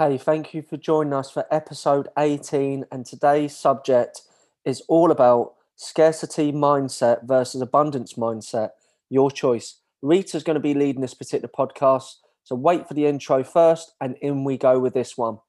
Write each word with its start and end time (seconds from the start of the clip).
Hey, 0.00 0.16
thank 0.16 0.54
you 0.54 0.62
for 0.62 0.78
joining 0.78 1.12
us 1.12 1.30
for 1.30 1.44
episode 1.50 2.08
18. 2.18 2.86
And 2.90 3.04
today's 3.04 3.54
subject 3.54 4.22
is 4.64 4.80
all 4.88 5.10
about 5.10 5.56
scarcity 5.76 6.52
mindset 6.52 7.28
versus 7.28 7.60
abundance 7.60 8.14
mindset. 8.14 8.70
Your 9.10 9.30
choice. 9.30 9.82
Rita's 10.00 10.42
going 10.42 10.54
to 10.54 10.58
be 10.58 10.72
leading 10.72 11.02
this 11.02 11.12
particular 11.12 11.50
podcast. 11.54 12.14
So 12.44 12.56
wait 12.56 12.88
for 12.88 12.94
the 12.94 13.04
intro 13.04 13.44
first, 13.44 13.92
and 14.00 14.16
in 14.22 14.42
we 14.42 14.56
go 14.56 14.78
with 14.78 14.94
this 14.94 15.18
one. 15.18 15.40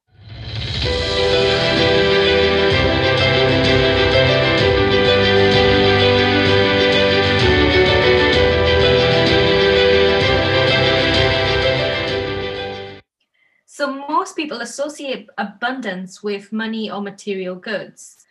Associate 14.71 15.27
abundance 15.38 16.23
with 16.23 16.54
money 16.54 16.89
or 16.89 17.01
material 17.01 17.55
goods. 17.55 18.23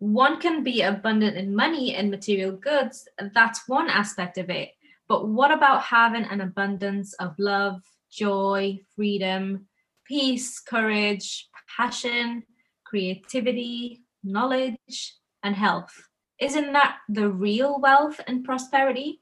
One 0.00 0.40
can 0.40 0.64
be 0.64 0.82
abundant 0.82 1.36
in 1.36 1.54
money 1.54 1.94
and 1.94 2.10
material 2.10 2.50
goods. 2.50 3.06
That's 3.32 3.68
one 3.68 3.88
aspect 3.88 4.36
of 4.38 4.50
it. 4.50 4.70
But 5.06 5.28
what 5.28 5.52
about 5.52 5.82
having 5.82 6.24
an 6.24 6.40
abundance 6.40 7.14
of 7.14 7.38
love, 7.38 7.80
joy, 8.10 8.80
freedom, 8.96 9.68
peace, 10.04 10.58
courage, 10.58 11.48
passion, 11.76 12.42
creativity, 12.82 14.02
knowledge, 14.24 15.14
and 15.44 15.54
health? 15.54 15.94
Isn't 16.40 16.72
that 16.72 16.96
the 17.08 17.28
real 17.30 17.78
wealth 17.78 18.20
and 18.26 18.44
prosperity? 18.44 19.20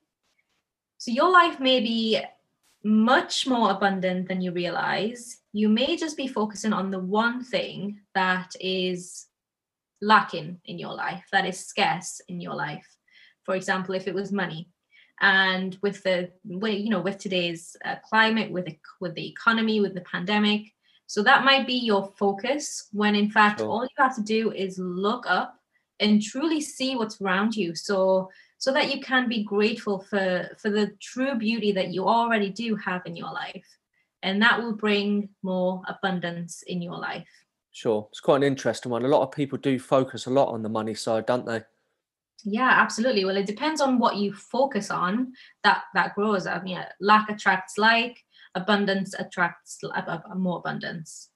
So 0.96 1.10
your 1.10 1.30
life 1.30 1.60
may 1.60 1.80
be 1.80 2.18
much 2.84 3.46
more 3.46 3.70
abundant 3.70 4.28
than 4.28 4.40
you 4.40 4.52
realize, 4.52 5.38
you 5.52 5.68
may 5.68 5.96
just 5.96 6.16
be 6.16 6.26
focusing 6.26 6.72
on 6.72 6.90
the 6.90 6.98
one 6.98 7.44
thing 7.44 8.00
that 8.14 8.54
is 8.60 9.26
lacking 10.00 10.60
in 10.64 10.78
your 10.78 10.94
life, 10.94 11.24
that 11.32 11.46
is 11.46 11.64
scarce 11.64 12.20
in 12.28 12.40
your 12.40 12.54
life. 12.54 12.86
For 13.44 13.54
example, 13.54 13.94
if 13.94 14.08
it 14.08 14.14
was 14.14 14.32
money, 14.32 14.68
and 15.20 15.78
with 15.82 16.02
the 16.02 16.30
way 16.44 16.74
you 16.76 16.90
know 16.90 17.00
with 17.00 17.18
today's 17.18 17.76
uh, 17.84 17.96
climate, 18.08 18.50
with 18.50 18.66
the, 18.66 18.76
with 19.00 19.14
the 19.14 19.28
economy, 19.28 19.80
with 19.80 19.94
the 19.94 20.00
pandemic, 20.00 20.72
so 21.06 21.22
that 21.22 21.44
might 21.44 21.66
be 21.66 21.74
your 21.74 22.10
focus. 22.18 22.88
When 22.92 23.14
in 23.14 23.30
fact, 23.30 23.60
sure. 23.60 23.68
all 23.68 23.82
you 23.84 23.90
have 23.98 24.16
to 24.16 24.22
do 24.22 24.50
is 24.52 24.78
look 24.78 25.26
up 25.28 25.58
and 26.00 26.22
truly 26.22 26.60
see 26.60 26.96
what's 26.96 27.20
around 27.20 27.54
you. 27.54 27.74
So 27.74 28.30
so 28.62 28.72
that 28.72 28.94
you 28.94 29.00
can 29.00 29.28
be 29.28 29.42
grateful 29.42 29.98
for 29.98 30.48
for 30.56 30.70
the 30.70 30.92
true 31.00 31.34
beauty 31.34 31.72
that 31.72 31.92
you 31.92 32.06
already 32.06 32.48
do 32.48 32.76
have 32.76 33.02
in 33.06 33.16
your 33.16 33.32
life. 33.32 33.66
And 34.22 34.40
that 34.40 34.62
will 34.62 34.76
bring 34.76 35.30
more 35.42 35.82
abundance 35.88 36.62
in 36.68 36.80
your 36.80 36.96
life. 36.96 37.26
Sure. 37.72 38.06
It's 38.12 38.20
quite 38.20 38.36
an 38.36 38.44
interesting 38.44 38.92
one. 38.92 39.04
A 39.04 39.08
lot 39.08 39.22
of 39.22 39.32
people 39.32 39.58
do 39.58 39.80
focus 39.80 40.26
a 40.26 40.30
lot 40.30 40.52
on 40.52 40.62
the 40.62 40.68
money 40.68 40.94
side 40.94 41.26
don't 41.26 41.44
they? 41.44 41.62
Yeah 42.44 42.70
absolutely. 42.70 43.24
Well 43.24 43.36
it 43.36 43.46
depends 43.46 43.80
on 43.80 43.98
what 43.98 44.14
you 44.14 44.32
focus 44.32 44.92
on 44.92 45.32
that 45.64 45.82
that 45.94 46.14
grows. 46.14 46.46
I 46.46 46.62
mean 46.62 46.78
lack 47.00 47.30
attracts 47.30 47.78
like 47.78 48.24
abundance 48.54 49.12
attracts 49.18 49.80
more 50.36 50.58
abundance 50.58 51.30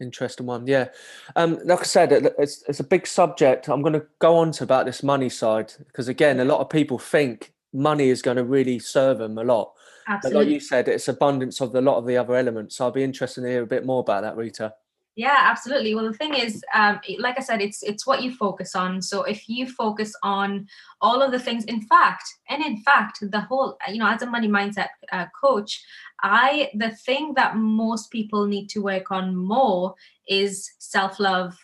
Interesting 0.00 0.46
one, 0.46 0.66
yeah. 0.66 0.88
Um, 1.34 1.58
like 1.64 1.80
I 1.80 1.84
said, 1.84 2.12
it's 2.38 2.62
it's 2.68 2.78
a 2.78 2.84
big 2.84 3.06
subject. 3.06 3.68
I'm 3.68 3.82
going 3.82 3.94
to 3.94 4.06
go 4.20 4.36
on 4.36 4.52
to 4.52 4.64
about 4.64 4.86
this 4.86 5.02
money 5.02 5.28
side 5.28 5.72
because 5.88 6.06
again, 6.06 6.38
a 6.38 6.44
lot 6.44 6.60
of 6.60 6.70
people 6.70 6.98
think 6.98 7.52
money 7.72 8.08
is 8.08 8.22
going 8.22 8.36
to 8.36 8.44
really 8.44 8.78
serve 8.78 9.18
them 9.18 9.38
a 9.38 9.44
lot. 9.44 9.72
Absolutely. 10.06 10.38
But 10.38 10.44
like 10.44 10.52
you 10.54 10.60
said, 10.60 10.88
it's 10.88 11.08
abundance 11.08 11.60
of 11.60 11.72
the 11.72 11.82
lot 11.82 11.98
of 11.98 12.06
the 12.06 12.16
other 12.16 12.36
elements. 12.36 12.76
So 12.76 12.84
I'll 12.84 12.92
be 12.92 13.02
interested 13.02 13.42
to 13.42 13.48
hear 13.48 13.62
a 13.62 13.66
bit 13.66 13.84
more 13.84 14.00
about 14.00 14.22
that, 14.22 14.36
Rita. 14.36 14.74
Yeah, 15.18 15.36
absolutely. 15.36 15.96
Well, 15.96 16.04
the 16.04 16.16
thing 16.16 16.34
is, 16.34 16.62
um, 16.72 17.00
like 17.18 17.36
I 17.40 17.42
said, 17.42 17.60
it's 17.60 17.82
it's 17.82 18.06
what 18.06 18.22
you 18.22 18.32
focus 18.32 18.76
on. 18.76 19.02
So 19.02 19.24
if 19.24 19.48
you 19.48 19.66
focus 19.68 20.14
on 20.22 20.68
all 21.00 21.22
of 21.22 21.32
the 21.32 21.40
things, 21.40 21.64
in 21.64 21.82
fact, 21.82 22.22
and 22.48 22.62
in 22.64 22.76
fact, 22.82 23.18
the 23.20 23.40
whole, 23.40 23.76
you 23.88 23.98
know, 23.98 24.06
as 24.08 24.22
a 24.22 24.26
money 24.30 24.46
mindset 24.46 24.90
uh, 25.10 25.26
coach, 25.44 25.82
I 26.22 26.70
the 26.72 26.90
thing 26.90 27.32
that 27.34 27.56
most 27.56 28.12
people 28.12 28.46
need 28.46 28.68
to 28.68 28.80
work 28.80 29.10
on 29.10 29.34
more 29.34 29.96
is 30.28 30.70
self 30.78 31.18
love, 31.18 31.58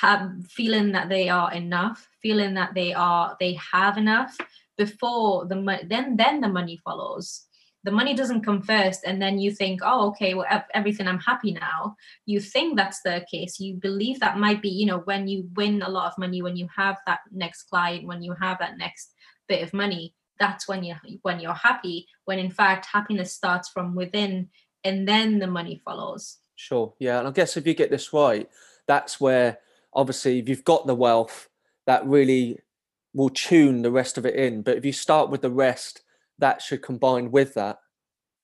have 0.00 0.30
feeling 0.48 0.92
that 0.92 1.10
they 1.10 1.28
are 1.28 1.52
enough, 1.52 2.08
feeling 2.22 2.54
that 2.54 2.72
they 2.72 2.94
are 2.94 3.36
they 3.38 3.58
have 3.74 3.98
enough 3.98 4.38
before 4.78 5.44
the. 5.44 5.56
Then 5.86 6.16
then 6.16 6.40
the 6.40 6.48
money 6.48 6.80
follows 6.82 7.44
the 7.86 7.92
money 7.92 8.14
doesn't 8.14 8.44
come 8.44 8.60
first 8.60 9.04
and 9.06 9.22
then 9.22 9.38
you 9.38 9.52
think 9.52 9.80
oh 9.84 10.08
okay 10.08 10.34
well 10.34 10.46
everything 10.74 11.06
i'm 11.06 11.20
happy 11.20 11.52
now. 11.52 11.96
You 12.26 12.40
think 12.40 12.76
that's 12.76 13.00
the 13.02 13.24
case. 13.30 13.60
You 13.60 13.76
believe 13.76 14.18
that 14.20 14.38
might 14.38 14.60
be 14.60 14.68
you 14.68 14.86
know 14.86 14.98
when 14.98 15.28
you 15.28 15.48
win 15.54 15.80
a 15.82 15.88
lot 15.88 16.10
of 16.10 16.18
money 16.18 16.42
when 16.42 16.56
you 16.56 16.68
have 16.76 16.98
that 17.06 17.20
next 17.32 17.64
client 17.64 18.06
when 18.06 18.22
you 18.22 18.34
have 18.40 18.58
that 18.58 18.76
next 18.76 19.14
bit 19.48 19.62
of 19.62 19.72
money 19.72 20.14
that's 20.40 20.68
when 20.68 20.82
you 20.82 20.96
when 21.22 21.38
you're 21.38 21.54
happy 21.54 22.06
when 22.24 22.38
in 22.38 22.50
fact 22.50 22.86
happiness 22.86 23.32
starts 23.32 23.68
from 23.68 23.94
within 23.94 24.48
and 24.84 25.08
then 25.08 25.38
the 25.38 25.46
money 25.46 25.80
follows. 25.84 26.38
Sure 26.56 26.92
yeah 26.98 27.20
and 27.20 27.28
i 27.28 27.30
guess 27.30 27.56
if 27.56 27.66
you 27.66 27.74
get 27.74 27.90
this 27.90 28.12
right 28.12 28.48
that's 28.88 29.20
where 29.20 29.58
obviously 29.94 30.38
if 30.40 30.48
you've 30.48 30.64
got 30.64 30.86
the 30.86 30.94
wealth 30.94 31.48
that 31.86 32.04
really 32.06 32.58
will 33.14 33.30
tune 33.30 33.80
the 33.82 33.90
rest 33.90 34.18
of 34.18 34.26
it 34.26 34.34
in. 34.34 34.60
But 34.60 34.76
if 34.76 34.84
you 34.84 34.92
start 34.92 35.30
with 35.30 35.40
the 35.40 35.50
rest 35.50 36.02
that 36.38 36.62
should 36.62 36.82
combine 36.82 37.30
with 37.30 37.54
that. 37.54 37.78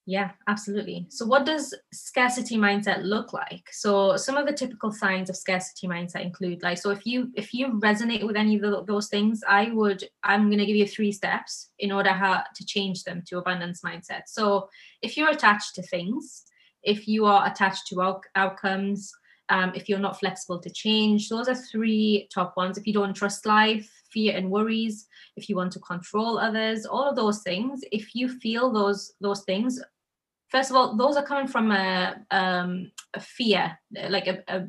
Yeah 0.05 0.33
absolutely. 0.49 1.07
So 1.11 1.25
what 1.25 1.47
does 1.47 1.73
scarcity 1.93 2.57
mindset 2.57 3.05
look 3.05 3.33
like? 3.33 3.69
So 3.71 4.17
some 4.17 4.37
of 4.37 4.47
the 4.47 4.53
typical 4.53 4.91
signs 4.91 5.31
of 5.31 5.37
scarcity 5.37 5.87
mindset 5.87 6.23
include 6.23 6.63
like 6.63 6.79
so 6.79 6.91
if 6.91 7.07
you 7.07 7.31
if 7.37 7.55
you 7.55 7.69
resonate 7.81 8.27
with 8.27 8.37
any 8.37 8.57
of 8.61 8.87
those 8.87 9.09
things 9.09 9.43
i 9.49 9.71
would 9.71 10.03
i'm 10.25 10.47
going 10.49 10.59
to 10.59 10.67
give 10.67 10.77
you 10.77 10.87
three 10.89 11.13
steps 11.13 11.71
in 11.79 11.93
order 11.93 12.11
how 12.11 12.43
to 12.55 12.67
change 12.67 13.05
them 13.05 13.23
to 13.27 13.39
abundance 13.39 13.83
mindset. 13.83 14.23
So 14.27 14.69
if 15.03 15.17
you're 15.17 15.31
attached 15.31 15.77
to 15.77 15.83
things 15.83 16.45
if 16.83 17.07
you 17.07 17.25
are 17.27 17.47
attached 17.47 17.87
to 17.89 18.03
out- 18.03 18.27
outcomes 18.35 19.13
um, 19.51 19.73
if 19.75 19.89
you're 19.89 19.99
not 20.01 20.19
flexible 20.19 20.59
to 20.61 20.71
change 20.71 21.29
those 21.29 21.47
are 21.47 21.55
three 21.55 22.29
top 22.35 22.57
ones. 22.57 22.77
If 22.77 22.89
you 22.89 22.93
don't 22.93 23.15
trust 23.15 23.47
life 23.47 24.02
fear 24.12 24.37
and 24.37 24.50
worries 24.50 25.06
if 25.37 25.49
you 25.49 25.56
want 25.56 25.73
to 25.73 25.81
control 25.81 26.39
others 26.39 26.87
all 26.87 27.09
of 27.09 27.17
those 27.17 27.43
things 27.43 27.83
if 27.93 28.15
you 28.15 28.28
feel 28.28 28.73
those 28.73 29.15
those 29.21 29.43
things 29.43 29.81
first 30.49 30.71
of 30.71 30.77
all 30.77 30.97
those 30.97 31.17
are 31.17 31.25
coming 31.25 31.47
from 31.47 31.71
a, 31.71 32.17
um, 32.31 32.91
a 33.15 33.21
fear 33.21 33.78
like 34.09 34.27
a, 34.27 34.43
a, 34.49 34.67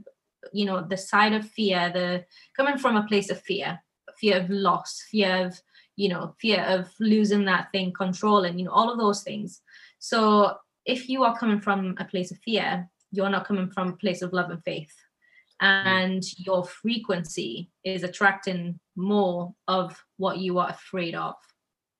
you 0.51 0.65
know 0.65 0.81
the 0.81 0.97
side 0.97 1.33
of 1.33 1.47
fear 1.49 1.91
the 1.93 2.23
coming 2.55 2.77
from 2.77 2.95
a 2.95 3.07
place 3.07 3.29
of 3.29 3.41
fear 3.41 3.79
fear 4.17 4.37
of 4.37 4.49
loss 4.49 5.03
fear 5.11 5.45
of 5.45 5.59
you 5.95 6.09
know 6.09 6.35
fear 6.39 6.61
of 6.63 6.89
losing 6.99 7.45
that 7.45 7.71
thing 7.71 7.91
control 7.93 8.43
and 8.43 8.59
you 8.59 8.65
know 8.65 8.71
all 8.71 8.91
of 8.91 8.97
those 8.97 9.23
things 9.23 9.61
so 9.99 10.55
if 10.85 11.07
you 11.07 11.23
are 11.23 11.37
coming 11.37 11.61
from 11.61 11.95
a 11.99 12.05
place 12.05 12.31
of 12.31 12.37
fear 12.39 12.89
you're 13.13 13.29
not 13.29 13.45
coming 13.45 13.69
from 13.69 13.89
a 13.89 13.95
place 13.95 14.21
of 14.21 14.33
love 14.33 14.49
and 14.49 14.63
faith. 14.63 14.93
And 15.63 16.25
your 16.37 16.65
frequency 16.65 17.69
is 17.85 18.03
attracting 18.03 18.77
more 18.97 19.55
of 19.69 19.97
what 20.17 20.37
you 20.37 20.59
are 20.59 20.69
afraid 20.69 21.15
of. 21.15 21.35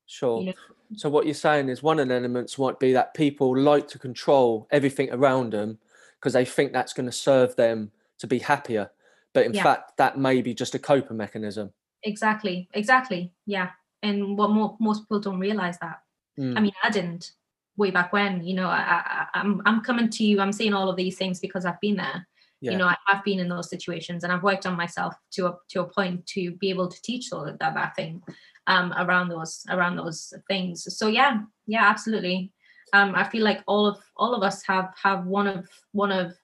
Sure. 0.06 0.42
You 0.42 0.48
know? 0.48 0.54
So 0.98 1.10
what 1.10 1.26
you're 1.26 1.34
saying 1.34 1.70
is 1.70 1.82
one 1.82 1.98
of 1.98 2.10
the 2.10 2.14
elements 2.14 2.60
might 2.60 2.78
be 2.78 2.92
that 2.92 3.14
people 3.14 3.58
like 3.58 3.88
to 3.88 4.00
control 4.00 4.68
everything 4.70 5.10
around 5.14 5.54
them 5.54 5.80
because 6.20 6.34
they 6.34 6.44
think 6.44 6.74
that's 6.74 6.92
going 6.92 7.06
to 7.06 7.12
serve 7.12 7.56
them 7.56 7.92
to 8.20 8.28
be 8.28 8.40
happier. 8.40 8.92
But 9.34 9.46
in 9.46 9.54
yeah. 9.54 9.64
fact, 9.64 9.96
that 9.96 10.18
may 10.18 10.42
be 10.42 10.54
just 10.54 10.76
a 10.76 10.80
coping 10.80 11.16
mechanism. 11.16 11.72
Exactly. 12.04 12.68
Exactly. 12.74 13.32
Yeah. 13.46 13.70
And 14.04 14.38
what 14.38 14.52
more, 14.52 14.76
most 14.82 15.04
people 15.04 15.22
don't 15.22 15.40
realize 15.40 15.80
that. 15.80 16.02
Mm. 16.38 16.58
I 16.58 16.60
mean, 16.60 16.74
I 16.84 16.90
didn't 16.90 17.32
way 17.78 17.92
back 17.92 18.12
when. 18.12 18.44
You 18.44 18.56
know, 18.56 18.68
I, 18.68 19.02
I, 19.06 19.26
I'm 19.40 19.62
I'm 19.66 19.82
coming 19.82 20.10
to 20.10 20.24
you. 20.26 20.42
I'm 20.42 20.52
saying 20.52 20.74
all 20.74 20.90
of 20.90 20.98
these 20.98 21.18
things 21.18 21.40
because 21.40 21.66
I've 21.66 21.80
been 21.80 21.96
there 21.96 22.28
yeah. 22.64 22.72
you 22.72 22.78
know 22.78 22.88
i 22.88 22.96
have 23.08 23.24
been 23.24 23.40
in 23.40 23.50
those 23.50 23.70
situations 23.70 24.24
and 24.24 24.32
i've 24.32 24.44
worked 24.44 24.66
on 24.66 24.76
myself 24.76 25.14
to 25.32 25.48
a 25.48 25.56
to 25.70 25.82
a 25.82 25.86
point 25.86 26.26
to 26.26 26.52
be 26.54 26.70
able 26.70 26.88
to 26.88 27.02
teach 27.02 27.32
all 27.32 27.46
of 27.46 27.60
that, 27.60 27.74
that 27.74 27.96
thing 27.96 28.22
um 28.68 28.94
around 28.98 29.30
those 29.30 29.66
around 29.70 29.96
those 29.96 30.34
things. 30.48 30.86
So 30.98 31.08
yeah 31.08 31.42
yeah 31.68 31.90
absolutely. 31.90 32.52
Um 32.94 33.14
i 33.16 33.24
feel 33.24 33.44
like 33.44 33.62
all 33.68 33.86
of 33.86 33.98
all 34.16 34.34
of 34.34 34.44
us 34.44 34.64
have 34.64 34.94
have 35.02 35.26
one 35.26 35.48
of 35.48 35.68
one 35.92 36.12
of 36.12 36.36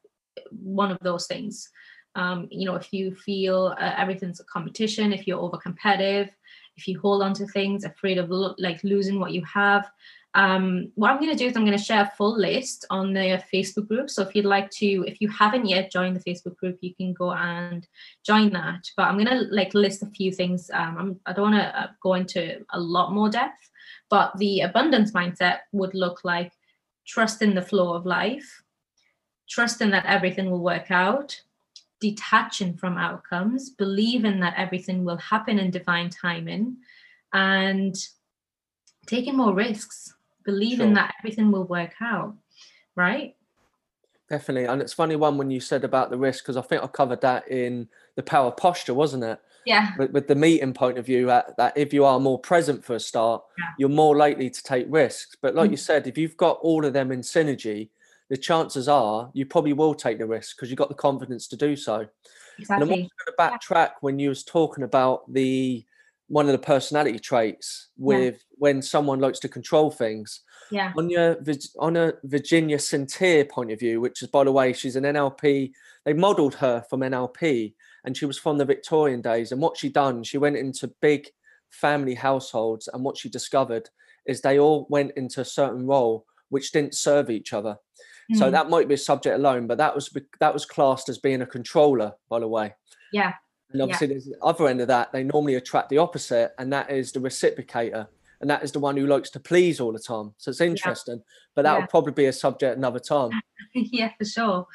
one 0.52 0.92
of 0.92 1.00
those 1.02 1.28
things. 1.28 1.70
Um 2.16 2.48
you 2.52 2.66
know 2.66 2.76
if 2.76 2.92
you 2.92 3.16
feel 3.16 3.76
uh, 3.80 3.94
everything's 3.98 4.40
a 4.40 4.46
competition 4.46 5.14
if 5.14 5.28
you're 5.28 5.40
over 5.40 5.58
competitive 5.58 6.30
if 6.76 6.88
you 6.88 7.00
hold 7.00 7.22
on 7.22 7.34
to 7.34 7.46
things 7.48 7.84
afraid 7.84 8.18
of 8.18 8.30
lo- 8.30 8.56
like 8.58 8.84
losing 8.84 9.20
what 9.20 9.32
you 9.32 9.44
have 9.46 9.90
um, 10.36 10.92
what 10.94 11.10
I'm 11.10 11.20
going 11.20 11.32
to 11.32 11.38
do 11.38 11.48
is 11.48 11.56
I'm 11.56 11.66
going 11.66 11.78
to 11.78 11.84
share 11.84 12.04
a 12.04 12.12
full 12.16 12.38
list 12.38 12.86
on 12.92 13.14
the 13.14 13.42
Facebook 13.52 13.88
group. 13.88 14.10
So 14.10 14.22
if 14.22 14.36
you'd 14.36 14.46
like 14.46 14.70
to, 14.72 15.04
if 15.08 15.20
you 15.22 15.28
haven't 15.28 15.66
yet 15.66 15.92
joined 15.92 16.16
the 16.16 16.24
Facebook 16.24 16.56
group, 16.58 16.78
you 16.82 16.94
can 16.94 17.14
go 17.14 17.32
and 17.32 17.88
join 18.24 18.52
that. 18.54 18.88
But 18.96 19.04
I'm 19.08 19.16
going 19.16 19.26
to 19.28 19.48
like 19.52 19.74
list 19.74 20.04
a 20.04 20.08
few 20.08 20.32
things. 20.32 20.70
Um, 20.72 20.98
I'm, 20.98 21.20
I 21.26 21.34
don't 21.34 21.52
want 21.52 21.64
to 21.64 21.80
uh, 21.82 21.88
go 22.02 22.14
into 22.14 22.64
a 22.72 22.80
lot 22.80 23.12
more 23.12 23.30
depth, 23.30 23.72
but 24.10 24.38
the 24.38 24.62
abundance 24.62 25.14
mindset 25.14 25.60
would 25.72 25.96
look 25.96 26.24
like 26.24 26.52
trust 27.08 27.42
in 27.42 27.56
the 27.56 27.62
flow 27.62 27.94
of 27.94 28.06
life, 28.06 28.62
trusting 29.50 29.90
that 29.90 30.06
everything 30.06 30.52
will 30.52 30.64
work 30.64 30.92
out, 30.92 31.42
detaching 32.00 32.78
from 32.78 32.98
outcomes, 32.98 33.72
believing 33.72 34.40
that 34.42 34.54
everything 34.58 35.04
will 35.04 35.18
happen 35.18 35.58
in 35.58 35.72
divine 35.72 36.12
timing, 36.12 36.78
and 37.34 37.96
taking 39.08 39.36
more 39.36 39.56
risks, 39.56 40.14
believing 40.44 40.88
Sure. 40.90 40.96
that 40.96 41.14
everything 41.20 41.52
will 41.52 41.66
work 41.66 41.94
out, 42.02 42.36
right? 42.96 43.36
Definitely. 44.30 44.66
And 44.66 44.82
it's 44.82 44.94
funny 44.94 45.16
one 45.16 45.38
when 45.38 45.50
you 45.50 45.60
said 45.60 45.84
about 45.84 46.12
the 46.12 46.18
risk, 46.18 46.44
because 46.44 46.58
I 46.58 46.62
think 46.62 46.84
I 46.84 46.88
covered 46.88 47.22
that 47.22 47.48
in 47.50 47.88
the 48.16 48.24
power 48.24 48.52
posture, 48.52 48.94
wasn't 48.94 49.24
it? 49.24 49.40
Yeah, 49.66 49.92
With, 49.98 50.12
with 50.12 50.28
the 50.28 50.36
meeting 50.36 50.74
point 50.74 50.98
of 50.98 51.06
view, 51.06 51.26
that, 51.28 51.58
that 51.58 51.78
if 51.78 51.94
you 51.94 52.06
are 52.06 52.20
more 52.20 52.40
present 52.40 52.84
for 52.84 52.96
a 52.96 53.00
start, 53.00 53.44
Yeah. 53.58 53.66
you're 53.78 53.90
more 53.90 54.16
likely 54.16 54.50
to 54.50 54.64
take 54.64 54.86
risks. 54.90 55.36
But 55.42 55.56
like 55.56 55.72
you 55.72 55.78
Mm. 55.78 55.80
said, 55.80 56.08
if 56.08 56.18
you've 56.18 56.38
got 56.38 56.60
all 56.62 56.86
of 56.86 56.94
them 56.94 57.12
in 57.12 57.22
synergy, 57.22 57.90
the 58.30 58.38
chances 58.38 58.88
are 58.88 59.32
you 59.34 59.46
probably 59.46 59.74
will 59.74 59.96
take 59.96 60.20
the 60.20 60.26
risk 60.26 60.56
because 60.56 60.70
you've 60.70 60.78
got 60.78 60.90
the 60.90 60.96
confidence 60.96 61.48
to 61.48 61.58
do 61.58 61.76
so. 61.76 62.08
exactly. 62.60 62.84
And 62.84 62.84
I'm 62.84 62.92
also 62.92 63.10
going 63.26 63.26
to 63.28 63.34
backtrack 63.68 63.92
when 64.02 64.20
you 64.20 64.30
was 64.30 64.44
talking 64.44 64.84
about 64.84 65.32
the 65.34 65.84
one 66.30 66.46
of 66.46 66.52
the 66.54 66.58
personality 66.60 67.20
traits 67.20 67.90
with 67.98 68.44
when 68.58 68.82
someone 68.82 69.20
likes 69.20 69.40
to 69.40 69.50
control 69.50 69.92
things 69.92 70.42
Yeah, 70.72 70.94
on 70.96 71.10
your 71.10 71.38
on 71.80 71.98
a 71.98 72.14
Virginia 72.24 72.78
Satir 72.78 73.50
point 73.50 73.72
of 73.72 73.80
view, 73.80 74.00
which 74.00 74.22
is 74.22 74.30
by 74.30 74.44
the 74.44 74.52
way, 74.52 74.72
she's 74.74 74.96
an 74.96 75.04
NLP. 75.04 75.72
They 76.06 76.14
modelled 76.14 76.56
her 76.56 76.86
from 76.90 77.02
NLP, 77.02 77.74
and 78.06 78.16
she 78.16 78.26
was 78.26 78.38
from 78.38 78.58
the 78.58 78.66
Victorian 78.66 79.22
days. 79.22 79.52
And 79.52 79.62
what 79.62 79.78
she 79.78 79.90
done, 79.90 80.24
she 80.24 80.38
went 80.38 80.56
into 80.56 80.94
big 81.02 81.28
family 81.70 82.16
households, 82.16 82.88
and 82.88 83.04
what 83.04 83.18
she 83.18 83.30
discovered 83.30 83.90
is 84.26 84.42
they 84.42 84.60
all 84.60 84.88
went 84.90 85.12
into 85.18 85.42
a 85.42 85.46
certain 85.46 85.86
role 85.88 86.26
which 86.50 86.72
didn't 86.72 86.96
serve 86.96 87.30
each 87.30 87.54
other. 87.54 87.78
So 88.36 88.46
Mm, 88.46 88.52
that 88.52 88.70
might 88.70 88.88
be 88.88 88.94
a 88.94 88.98
subject 88.98 89.36
alone, 89.36 89.66
but 89.66 89.80
that 89.80 89.96
was 89.96 90.16
that 90.40 90.54
was 90.54 90.66
classed 90.66 91.10
as 91.10 91.18
being 91.18 91.42
a 91.42 91.48
controller, 91.48 92.14
by 92.30 92.40
the 92.40 92.48
way. 92.48 92.76
yeah, 93.12 93.34
And 93.72 93.80
Yeah. 93.80 93.84
obviously, 93.84 94.08
there's 94.08 94.26
the 94.26 94.36
other 94.42 94.68
end 94.68 94.82
of 94.82 94.88
that. 94.88 95.12
They 95.12 95.24
normally 95.24 95.56
attract 95.56 95.90
the 95.90 96.00
opposite, 96.00 96.54
and 96.58 96.74
that 96.74 96.90
is 96.90 97.12
the 97.12 97.20
reciprocator, 97.20 98.08
and 98.42 98.50
that 98.50 98.64
is 98.64 98.72
the 98.72 98.80
one 98.80 98.98
who 98.98 99.06
likes 99.06 99.30
to 99.32 99.40
please 99.40 99.80
all 99.80 99.92
the 99.92 100.00
time. 100.00 100.34
So 100.38 100.50
it's 100.52 100.62
interesting, 100.62 101.22
but 101.56 101.64
that 101.64 101.74
Yeah. 101.74 101.80
would 101.82 101.90
probably 101.90 102.14
be 102.14 102.26
a 102.26 102.34
subject 102.34 102.78
another 102.78 103.00
time. 103.00 103.32
yeah, 103.76 104.12
for 104.18 104.26
sure, 104.26 104.68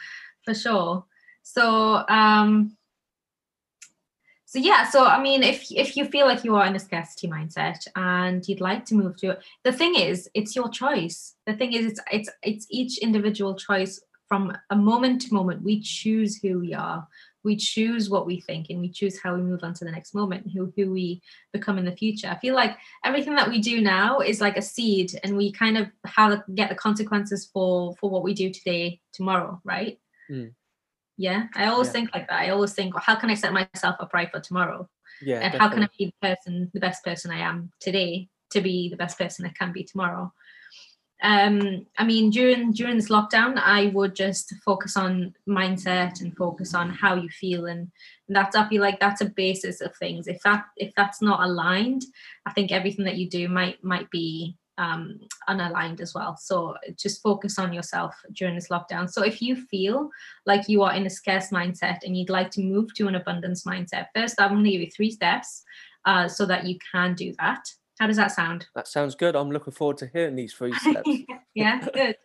for 0.45 0.55
sure. 0.55 1.05
So, 1.43 2.07
um, 2.09 2.77
so 4.47 4.61
yeah, 4.61 4.89
so 4.89 5.05
I 5.05 5.21
mean, 5.21 5.43
if 5.43 5.73
if 5.73 5.97
you 5.97 6.05
feel 6.05 6.27
like 6.27 6.45
you 6.45 6.55
are 6.55 6.65
in 6.67 6.77
a 6.77 6.79
scarcity 6.79 7.27
mindset 7.27 7.85
and 7.97 8.47
you'd 8.49 8.61
like 8.61 8.85
to 8.87 8.95
move 8.95 9.17
to 9.17 9.37
the 9.65 9.73
thing 9.73 9.97
is, 9.97 10.31
it's 10.35 10.55
your 10.55 10.69
choice. 10.69 11.35
The 11.47 11.55
thing 11.55 11.73
is, 11.73 11.87
it's 11.87 12.01
it's 12.13 12.31
it's 12.45 12.67
each 12.71 12.99
individual 12.99 13.57
choice 13.57 14.01
from 14.27 14.57
a 14.71 14.77
moment 14.77 15.23
to 15.23 15.35
moment. 15.35 15.63
We 15.63 15.81
choose 15.81 16.37
who 16.37 16.59
we 16.61 16.75
are. 16.75 17.07
We 17.43 17.57
choose 17.57 18.09
what 18.09 18.27
we 18.27 18.41
think, 18.41 18.71
and 18.71 18.81
we 18.81 18.89
choose 18.89 19.21
how 19.21 19.35
we 19.35 19.43
move 19.43 19.63
on 19.63 19.75
to 19.75 19.85
the 19.85 19.91
next 19.91 20.15
moment, 20.15 20.51
who 20.51 20.73
who 20.77 20.91
we 20.91 21.21
become 21.53 21.77
in 21.79 21.85
the 21.85 21.97
future. 21.97 22.29
I 22.29 22.39
feel 22.39 22.55
like 22.55 22.77
everything 23.05 23.35
that 23.35 23.49
we 23.49 23.61
do 23.61 23.83
now 23.83 24.21
is 24.21 24.41
like 24.41 24.57
a 24.57 24.63
seed, 24.63 25.13
and 25.23 25.37
we 25.37 25.53
kind 25.53 25.77
of 25.77 25.89
have 26.07 26.43
get 26.55 26.71
the 26.71 26.75
consequences 26.75 27.51
for 27.53 27.95
for 27.97 28.09
what 28.09 28.23
we 28.23 28.33
do 28.33 28.51
today, 28.51 29.01
tomorrow, 29.13 29.61
right? 29.65 29.99
Mm. 30.31 30.55
Yeah, 31.17 31.45
I 31.55 31.67
always 31.67 31.89
Yeah. 31.89 31.93
think 31.93 32.15
like 32.15 32.29
that. 32.29 32.41
I 32.41 32.49
always 32.49 32.73
think, 32.73 32.95
well, 32.95 33.05
how 33.05 33.15
can 33.17 33.31
I 33.31 33.35
set 33.35 33.53
myself 33.53 33.97
up 34.01 34.15
right 34.15 34.31
for 34.31 34.41
tomorrow? 34.41 34.89
Yeah, 35.21 35.41
and 35.41 35.55
how 35.55 35.69
can 35.69 35.83
I 35.83 35.89
be 35.99 36.07
the 36.07 36.29
person, 36.29 36.71
the 36.73 36.81
best 36.81 37.05
person 37.05 37.31
I 37.31 37.39
am 37.39 37.71
today, 37.79 38.29
to 38.51 38.61
be 38.63 38.89
the 38.89 38.97
best 38.97 39.19
person 39.19 39.45
I 39.45 39.51
can 39.51 39.71
be 39.71 39.85
tomorrow? 39.85 40.33
Um, 41.23 41.87
I 41.97 42.05
mean, 42.05 42.31
during 42.31 42.73
during 42.73 42.97
this 42.97 43.09
lockdown, 43.09 43.57
I 43.57 43.87
would 43.95 44.15
just 44.15 44.55
focus 44.65 44.97
on 44.97 45.35
mindset 45.49 46.21
and 46.21 46.37
focus 46.37 46.75
on 46.75 46.91
how 46.91 47.15
you 47.15 47.29
feel, 47.29 47.67
and 47.67 47.91
that's 48.29 48.57
I 48.57 48.69
feel 48.69 48.83
like 48.83 49.01
that's 49.01 49.21
a 49.21 49.31
basis 49.31 49.81
of 49.81 49.97
things. 49.97 50.27
If 50.27 50.41
that 50.43 50.65
if 50.77 50.93
that's 50.97 51.23
not 51.23 51.41
aligned, 51.41 52.05
I 52.47 52.53
think 52.53 52.73
everything 52.73 53.05
that 53.07 53.17
you 53.17 53.29
do 53.29 53.49
might 53.49 53.83
might 53.83 54.11
be 54.11 54.57
um 54.77 55.21
unaligned 55.49 56.01
as 56.01 56.15
well. 56.15 56.37
So 56.37 56.75
just 56.97 57.23
focus 57.23 57.59
on 57.59 57.73
yourself 57.73 58.15
during 58.33 58.57
this 58.57 58.69
lockdown. 58.69 59.09
So 59.09 59.23
if 59.23 59.41
you 59.41 59.57
feel 59.57 60.11
like 60.47 60.69
you 60.69 60.83
are 60.83 60.95
in 60.95 61.07
a 61.07 61.11
scarce 61.11 61.51
mindset 61.51 61.99
and 62.05 62.17
you'd 62.17 62.31
like 62.31 62.51
to 62.53 62.61
move 62.63 62.93
to 62.95 63.09
an 63.09 63.15
abundance 63.15 63.65
mindset 63.65 64.07
first 64.15 64.41
i'm 64.41 64.51
going 64.51 64.65
to 64.65 64.71
give 64.71 64.81
you 64.81 64.91
three 64.91 65.11
steps 65.11 65.63
uh, 66.07 66.29
so 66.29 66.45
that 66.45 66.67
you 66.67 66.79
can 66.93 67.15
do 67.15 67.35
that 67.39 67.65
how 67.99 68.07
does 68.07 68.17
that 68.17 68.33
sound? 68.33 68.67
That 68.75 68.89
sounds 68.89 69.15
good. 69.15 69.37
I'm 69.37 69.51
looking 69.51 69.73
forward 69.73 69.99
to 69.99 70.11
hearing 70.13 70.35
these 70.35 70.53
three 70.53 70.73
steps. 70.81 71.09
yeah 71.55 71.87
good. 71.95 72.17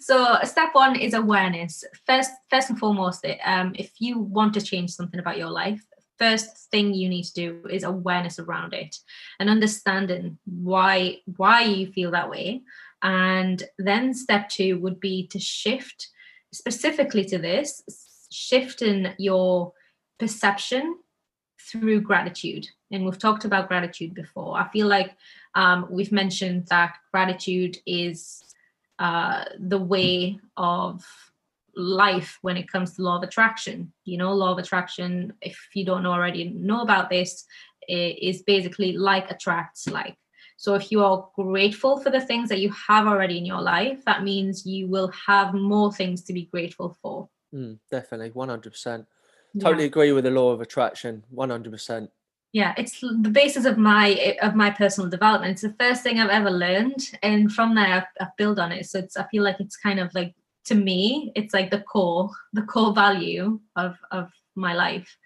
So 0.00 0.38
step 0.44 0.70
one 0.72 0.96
is 0.96 1.14
awareness. 1.14 1.84
First 2.06 2.30
first 2.50 2.70
and 2.70 2.78
foremost 2.78 3.26
um, 3.44 3.72
if 3.76 3.92
you 3.98 4.18
want 4.18 4.54
to 4.54 4.62
change 4.62 4.90
something 4.90 5.20
about 5.20 5.38
your 5.38 5.50
life 5.50 5.84
first 6.18 6.70
thing 6.70 6.94
you 6.94 7.08
need 7.08 7.24
to 7.24 7.32
do 7.32 7.68
is 7.68 7.82
awareness 7.82 8.38
around 8.38 8.72
it 8.74 8.96
and 9.40 9.50
understanding 9.50 10.38
why 10.44 11.18
why 11.36 11.62
you 11.62 11.90
feel 11.90 12.12
that 12.12 12.30
way. 12.30 12.62
And 13.02 13.60
then 13.78 14.14
step 14.14 14.48
two 14.48 14.78
would 14.78 15.00
be 15.00 15.26
to 15.28 15.40
shift 15.40 16.08
specifically 16.52 17.24
to 17.24 17.38
this 17.38 17.82
shifting 18.30 19.12
your 19.18 19.72
perception 20.18 20.96
through 21.60 22.00
gratitude 22.00 22.66
and 22.92 23.04
we've 23.04 23.18
talked 23.18 23.44
about 23.44 23.68
gratitude 23.68 24.14
before 24.14 24.56
i 24.56 24.68
feel 24.68 24.86
like 24.86 25.16
um, 25.54 25.86
we've 25.90 26.12
mentioned 26.12 26.66
that 26.68 26.96
gratitude 27.10 27.76
is 27.86 28.42
uh, 28.98 29.44
the 29.58 29.78
way 29.78 30.38
of 30.56 31.04
life 31.74 32.38
when 32.42 32.56
it 32.56 32.70
comes 32.70 32.94
to 32.94 33.02
law 33.02 33.16
of 33.16 33.22
attraction 33.22 33.92
you 34.04 34.16
know 34.16 34.32
law 34.32 34.52
of 34.52 34.58
attraction 34.58 35.32
if 35.40 35.58
you 35.74 35.84
don't 35.84 36.02
know 36.02 36.12
already 36.12 36.50
know 36.50 36.82
about 36.82 37.10
this 37.10 37.44
is 37.88 38.42
basically 38.42 38.92
like 38.92 39.30
attracts 39.30 39.88
like 39.88 40.16
so 40.56 40.74
if 40.74 40.92
you 40.92 41.02
are 41.02 41.28
grateful 41.34 41.98
for 41.98 42.10
the 42.10 42.20
things 42.20 42.48
that 42.48 42.60
you 42.60 42.70
have 42.88 43.06
already 43.06 43.38
in 43.38 43.46
your 43.46 43.60
life 43.60 44.04
that 44.04 44.22
means 44.22 44.66
you 44.66 44.86
will 44.86 45.10
have 45.26 45.54
more 45.54 45.92
things 45.92 46.22
to 46.22 46.32
be 46.32 46.44
grateful 46.44 46.96
for 47.02 47.28
Mm, 47.54 47.78
definitely, 47.90 48.30
100%. 48.30 49.06
Yeah. 49.54 49.62
Totally 49.62 49.84
agree 49.84 50.12
with 50.12 50.24
the 50.24 50.30
law 50.30 50.52
of 50.52 50.60
attraction, 50.60 51.24
100%. 51.34 52.08
Yeah 52.52 52.74
it's 52.76 53.00
the 53.00 53.30
basis 53.30 53.64
of 53.64 53.78
my 53.78 54.36
of 54.42 54.54
my 54.54 54.70
personal 54.70 55.10
development. 55.10 55.52
It's 55.52 55.62
the 55.62 55.74
first 55.80 56.02
thing 56.02 56.20
i've 56.20 56.30
ever 56.30 56.50
learned 56.50 57.10
and 57.22 57.52
from 57.52 57.74
there 57.74 57.94
I've, 57.94 58.10
I've 58.20 58.36
built 58.36 58.58
on 58.58 58.72
it. 58.72 58.86
So 58.86 58.98
it's 58.98 59.16
i 59.16 59.24
feel 59.28 59.42
like 59.42 59.60
it's 59.60 59.76
kind 59.76 59.98
of 59.98 60.14
like 60.14 60.34
to 60.66 60.74
me 60.74 61.32
it's 61.34 61.54
like 61.54 61.70
the 61.70 61.80
core 61.80 62.30
the 62.52 62.62
core 62.62 62.94
value 62.94 63.60
of 63.76 63.96
of 64.10 64.30
my 64.54 64.74
life. 64.74 65.16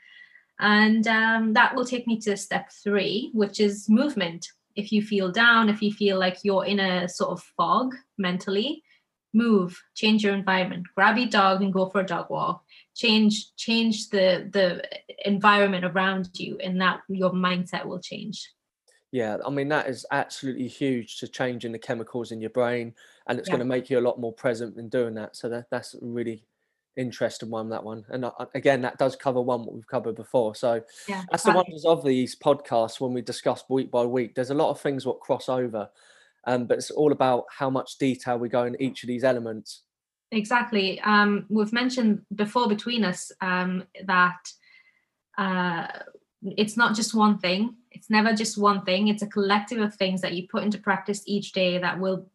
And 0.58 1.06
um, 1.06 1.52
that 1.52 1.74
will 1.74 1.84
take 1.84 2.06
me 2.06 2.18
to 2.20 2.36
step 2.36 2.70
three 2.82 3.30
which 3.34 3.60
is 3.60 3.90
movement. 3.90 4.48
If 4.74 4.92
you 4.92 5.02
feel 5.02 5.30
down 5.30 5.68
if 5.68 5.82
you 5.82 5.92
feel 5.92 6.18
like 6.18 6.38
you're 6.44 6.64
in 6.64 6.80
a 6.80 7.08
sort 7.08 7.30
of 7.30 7.42
fog 7.56 7.94
mentally 8.18 8.82
move 9.36 9.80
change 9.94 10.24
your 10.24 10.34
environment 10.34 10.86
grab 10.94 11.16
your 11.18 11.28
dog 11.28 11.62
and 11.62 11.72
go 11.72 11.88
for 11.90 12.00
a 12.00 12.06
dog 12.06 12.28
walk 12.30 12.64
change 12.94 13.54
change 13.56 14.08
the 14.10 14.48
the 14.52 14.66
environment 15.24 15.84
around 15.84 16.28
you 16.34 16.56
and 16.58 16.80
that 16.80 17.00
your 17.08 17.32
mindset 17.32 17.84
will 17.84 18.00
change 18.00 18.48
Yeah, 19.12 19.38
I 19.46 19.50
mean, 19.50 19.68
that 19.68 19.88
is 19.88 20.04
absolutely 20.10 20.68
huge 20.68 21.18
to 21.18 21.28
changing 21.28 21.72
the 21.72 21.78
chemicals 21.78 22.32
in 22.32 22.40
your 22.40 22.50
brain, 22.50 22.94
and 23.26 23.38
it's 23.38 23.48
Yeah. 23.48 23.52
going 23.52 23.60
to 23.60 23.64
make 23.64 23.88
you 23.88 23.98
a 23.98 24.06
lot 24.08 24.20
more 24.20 24.32
present 24.32 24.76
in 24.78 24.88
doing 24.88 25.14
that. 25.14 25.36
So 25.36 25.48
that, 25.48 25.66
that's 25.70 25.94
a 25.94 25.98
really 26.02 26.44
interesting 26.96 27.50
one, 27.50 27.68
that 27.70 27.84
one. 27.84 28.04
And 28.08 28.24
uh, 28.24 28.32
again, 28.54 28.80
that 28.82 28.98
does 28.98 29.16
cover 29.16 29.40
one 29.40 29.64
what 29.64 29.74
we've 29.74 29.86
covered 29.86 30.16
before. 30.16 30.54
So 30.54 30.82
yeah 31.06 31.22
that's 31.30 31.44
the 31.44 31.50
wonders 31.52 31.84
of 31.84 32.04
these 32.04 32.36
podcasts 32.36 33.00
when 33.00 33.12
we 33.12 33.22
discuss 33.22 33.64
week 33.68 33.90
by 33.90 34.04
week. 34.04 34.34
There's 34.34 34.50
a 34.50 34.54
lot 34.54 34.70
of 34.70 34.80
things 34.80 35.06
what 35.06 35.20
cross 35.20 35.48
over, 35.48 35.88
um, 36.46 36.66
but 36.66 36.78
it's 36.78 36.90
all 36.90 37.12
about 37.12 37.44
how 37.58 37.68
much 37.68 37.98
detail 37.98 38.38
we 38.38 38.48
go 38.48 38.64
in 38.64 38.80
each 38.80 39.02
of 39.02 39.08
these 39.08 39.24
elements. 39.24 39.82
exactly 40.32 41.00
um 41.02 41.46
we've 41.48 41.72
mentioned 41.72 42.20
before 42.34 42.68
between 42.68 43.04
us 43.04 43.30
um 43.40 43.84
that 44.12 44.42
uh 45.38 45.86
it's 46.42 46.76
not 46.76 46.94
just 46.96 47.14
one 47.14 47.38
thing 47.38 47.74
it's 47.90 48.10
never 48.10 48.32
just 48.32 48.58
one 48.58 48.82
thing 48.84 49.08
it's 49.08 49.22
a 49.22 49.26
collective 49.36 49.78
of 49.80 49.94
things 49.94 50.20
that 50.20 50.32
you 50.34 50.46
put 50.48 50.62
into 50.64 50.78
practice 50.78 51.22
each 51.26 51.52
day 51.52 51.78
that 51.78 51.98
will 51.98 52.28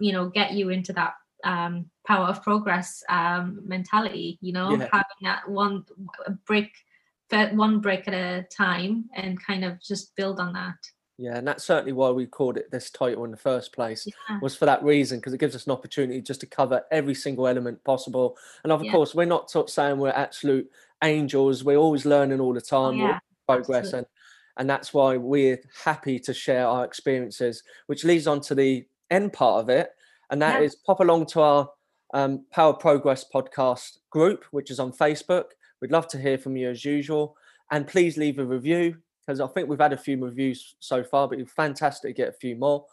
you 0.00 0.12
know 0.12 0.28
get 0.28 0.52
you 0.52 0.70
into 0.70 0.92
that 0.92 1.14
um 1.44 1.86
power 2.06 2.26
of 2.26 2.42
progress 2.42 3.02
um 3.08 3.60
mentality 3.64 4.38
you 4.40 4.52
know 4.52 4.70
Yeah. 4.70 4.88
having 4.92 5.22
that 5.22 5.48
one 5.48 5.84
brick 6.46 6.70
one 7.52 7.80
brick 7.80 8.08
at 8.08 8.14
a 8.14 8.46
time 8.56 9.10
and 9.14 9.42
kind 9.50 9.64
of 9.64 9.72
just 9.82 10.16
build 10.16 10.40
on 10.40 10.52
that 10.54 10.78
Yeah, 11.20 11.36
and 11.36 11.46
that's 11.46 11.64
certainly 11.64 11.92
why 11.92 12.10
we 12.10 12.26
called 12.26 12.56
it 12.56 12.70
this 12.70 12.90
title 12.90 13.24
in 13.24 13.32
the 13.32 13.36
first 13.36 13.72
place. 13.72 14.06
yeah 14.06 14.38
was 14.40 14.54
for 14.56 14.66
that 14.66 14.82
reason 14.84 15.18
because 15.18 15.32
it 15.34 15.40
gives 15.40 15.56
us 15.56 15.66
an 15.66 15.72
opportunity 15.72 16.20
just 16.22 16.40
to 16.40 16.46
cover 16.46 16.82
every 16.92 17.14
single 17.14 17.48
element 17.48 17.82
possible. 17.84 18.36
And 18.62 18.72
of 18.72 18.84
Yeah. 18.84 18.92
course, 18.92 19.14
we're 19.16 19.24
not 19.24 19.50
saying 19.68 19.98
we're 19.98 20.10
absolute 20.10 20.70
angels. 21.02 21.64
We're 21.64 21.76
always 21.76 22.06
learning 22.06 22.40
all 22.40 22.54
the 22.54 22.60
oh, 22.72 22.90
time. 22.90 22.98
we're 22.98 23.08
yeah 23.08 23.18
progress, 23.48 23.92
and 23.94 24.06
and 24.58 24.68
that's 24.70 24.92
why 24.92 25.16
we're 25.16 25.58
happy 25.84 26.18
to 26.20 26.34
share 26.34 26.66
our 26.66 26.84
experiences. 26.84 27.62
Which 27.86 28.04
leads 28.04 28.26
on 28.26 28.40
to 28.42 28.54
the 28.54 28.86
end 29.10 29.32
part 29.32 29.60
of 29.62 29.68
it, 29.70 29.90
and 30.30 30.40
that 30.42 30.62
is 30.62 30.74
Yeah. 30.74 30.86
pop 30.86 31.00
along 31.00 31.26
to 31.26 31.40
our 31.40 31.70
um, 32.14 32.44
Power 32.52 32.72
Progress 32.74 33.24
podcast 33.34 33.98
group, 34.10 34.44
which 34.50 34.70
is 34.70 34.78
on 34.80 34.92
Facebook. 34.92 35.46
We'd 35.80 35.90
love 35.92 36.08
to 36.08 36.18
hear 36.18 36.38
from 36.38 36.56
you 36.56 36.70
as 36.70 36.84
usual. 36.84 37.36
And 37.70 37.86
please 37.86 38.16
leave 38.16 38.38
a 38.38 38.44
review 38.44 38.96
because 39.28 39.40
I 39.42 39.46
think 39.48 39.68
we've 39.68 39.78
had 39.78 39.92
a 39.92 39.98
few 39.98 40.16
reviews 40.24 40.74
so 40.80 41.04
far, 41.04 41.28
but 41.28 41.38
it's 41.38 41.52
fantastic 41.52 42.16
to 42.16 42.22
get 42.22 42.30
a 42.30 42.32
few 42.32 42.56
more. 42.56 42.86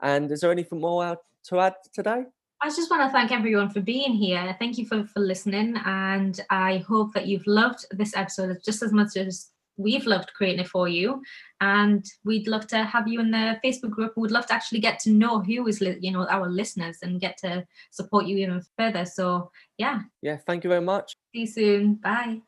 And 0.00 0.28
is 0.32 0.40
there 0.40 0.50
anything 0.50 0.80
more 0.80 1.16
to 1.44 1.60
add 1.60 1.74
today? 1.94 2.24
I 2.60 2.68
just 2.70 2.90
want 2.90 3.04
to 3.04 3.10
thank 3.10 3.30
everyone 3.30 3.70
for 3.70 3.80
being 3.80 4.12
here. 4.12 4.56
Thank 4.58 4.78
you 4.78 4.86
for, 4.86 5.04
for 5.04 5.20
listening. 5.20 5.76
And 5.84 6.40
I 6.50 6.78
hope 6.88 7.14
that 7.14 7.28
you've 7.28 7.46
loved 7.46 7.86
this 7.92 8.16
episode 8.16 8.58
just 8.64 8.82
as 8.82 8.92
much 8.92 9.16
as 9.16 9.50
we've 9.76 10.06
loved 10.06 10.32
creating 10.34 10.60
it 10.60 10.68
for 10.68 10.88
you 10.88 11.22
and 11.60 12.04
we'd 12.24 12.48
love 12.48 12.66
to 12.66 12.82
have 12.82 13.06
you 13.06 13.20
in 13.20 13.30
the 13.30 13.60
facebook 13.62 13.90
group 13.90 14.10
we'd 14.16 14.30
love 14.30 14.46
to 14.46 14.54
actually 14.54 14.80
get 14.80 14.98
to 14.98 15.10
know 15.10 15.38
who 15.38 15.66
is 15.66 15.82
you 16.00 16.10
know 16.10 16.26
our 16.28 16.48
listeners 16.48 17.00
and 17.02 17.20
get 17.20 17.36
to 17.36 17.62
support 17.90 18.24
you 18.24 18.38
even 18.38 18.62
further 18.78 19.04
so 19.04 19.50
yeah 19.76 20.00
yeah 20.22 20.38
thank 20.46 20.64
you 20.64 20.70
very 20.70 20.80
much 20.80 21.14
see 21.34 21.40
you 21.40 21.46
soon 21.46 21.96
bye 21.96 22.40